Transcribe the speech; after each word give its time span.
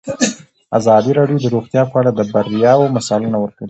ازادي 0.77 1.11
راډیو 1.19 1.41
د 1.43 1.45
روغتیا 1.55 1.83
په 1.91 1.95
اړه 2.01 2.11
د 2.13 2.21
بریاوو 2.33 2.93
مثالونه 2.95 3.37
ورکړي. 3.39 3.59